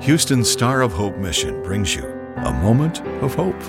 [0.00, 2.02] Houston Star of Hope Mission brings you
[2.36, 3.60] a moment of hope.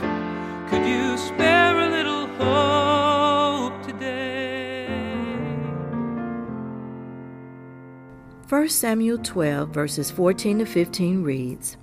[0.70, 4.88] Could you spare a little hope today?
[8.48, 11.76] 1 Samuel 12, verses 14 to 15 reads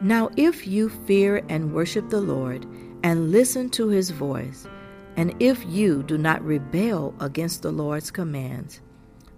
[0.00, 2.64] Now if you fear and worship the Lord,
[3.02, 4.66] and listen to his voice,
[5.16, 8.80] and if you do not rebel against the Lord's commands,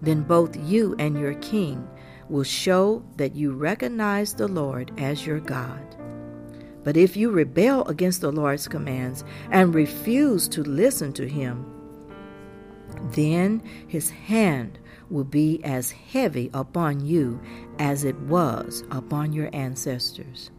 [0.00, 1.88] then both you and your king
[2.28, 5.96] will show that you recognize the Lord as your God.
[6.84, 11.66] But if you rebel against the Lord's commands and refuse to listen to him,
[13.10, 14.78] then his hand
[15.10, 17.40] will be as heavy upon you
[17.78, 20.50] as it was upon your ancestors.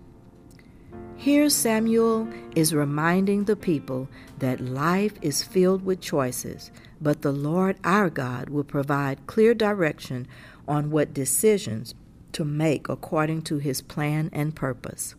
[1.16, 4.08] Here, Samuel is reminding the people
[4.40, 10.28] that life is filled with choices, but the Lord our God will provide clear direction
[10.70, 11.94] on what decisions
[12.32, 15.16] to make according to his plan and purpose.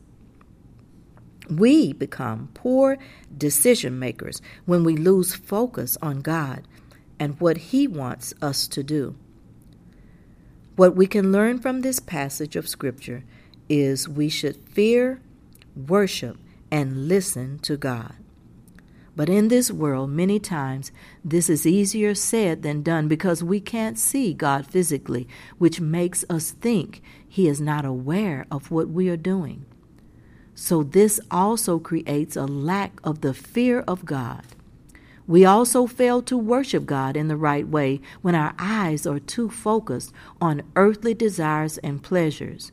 [1.51, 2.97] We become poor
[3.37, 6.63] decision makers when we lose focus on God
[7.19, 9.17] and what He wants us to do.
[10.77, 13.25] What we can learn from this passage of Scripture
[13.69, 15.21] is we should fear,
[15.77, 16.39] worship,
[16.71, 18.15] and listen to God.
[19.21, 23.99] But in this world, many times, this is easier said than done because we can't
[23.99, 29.19] see God physically, which makes us think He is not aware of what we are
[29.19, 29.67] doing.
[30.55, 34.47] So, this also creates a lack of the fear of God.
[35.27, 39.51] We also fail to worship God in the right way when our eyes are too
[39.51, 42.73] focused on earthly desires and pleasures.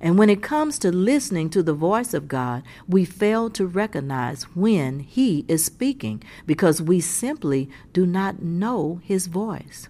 [0.00, 4.44] And when it comes to listening to the voice of God, we fail to recognize
[4.54, 9.88] when He is speaking because we simply do not know His voice.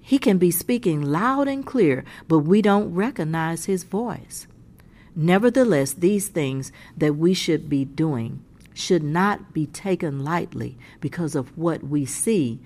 [0.00, 4.46] He can be speaking loud and clear, but we don't recognize His voice.
[5.14, 8.42] Nevertheless, these things that we should be doing
[8.74, 12.60] should not be taken lightly because of what we see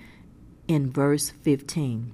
[0.69, 2.13] in verse 15.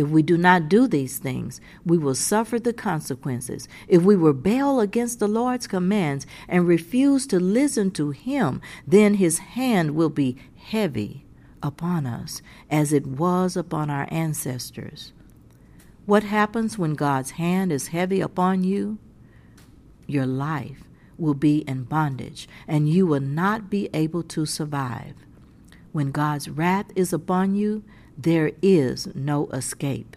[0.00, 3.68] If we do not do these things, we will suffer the consequences.
[3.86, 9.40] If we rebel against the Lord's commands and refuse to listen to Him, then His
[9.40, 11.26] hand will be heavy
[11.62, 12.40] upon us,
[12.70, 15.12] as it was upon our ancestors.
[16.06, 18.96] What happens when God's hand is heavy upon you?
[20.06, 20.84] Your life
[21.18, 25.12] will be in bondage, and you will not be able to survive.
[25.92, 27.84] When God's wrath is upon you,
[28.22, 30.16] there is no escape.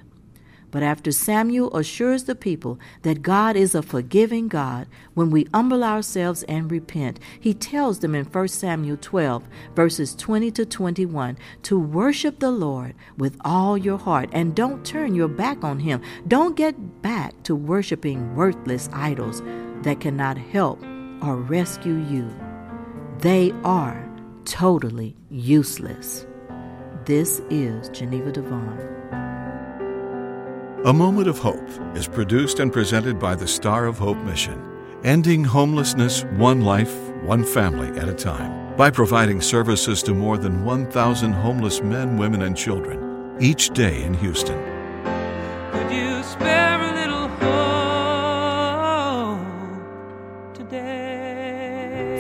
[0.72, 5.84] But after Samuel assures the people that God is a forgiving God, when we humble
[5.84, 9.44] ourselves and repent, he tells them in 1 Samuel 12,
[9.76, 15.14] verses 20 to 21, to worship the Lord with all your heart and don't turn
[15.14, 16.02] your back on him.
[16.28, 19.44] Don't get back to worshiping worthless idols
[19.84, 20.82] that cannot help
[21.22, 22.28] or rescue you.
[23.20, 24.10] They are
[24.46, 26.26] totally useless.
[27.06, 28.80] This is Geneva Devon.
[30.86, 34.64] A Moment of Hope is produced and presented by the Star of Hope Mission,
[35.04, 40.64] ending homelessness one life, one family at a time, by providing services to more than
[40.64, 44.58] 1,000 homeless men, women, and children each day in Houston.
[45.74, 47.28] Could you spare a little
[49.28, 51.73] hope today?